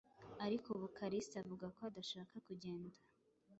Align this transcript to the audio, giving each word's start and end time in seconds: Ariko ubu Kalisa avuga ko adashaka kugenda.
Ariko 0.45 0.67
ubu 0.75 0.87
Kalisa 0.97 1.35
avuga 1.43 1.65
ko 1.75 1.79
adashaka 1.89 2.33
kugenda. 2.47 2.97